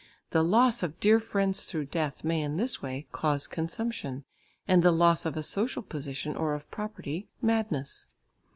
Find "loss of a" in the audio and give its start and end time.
4.91-5.43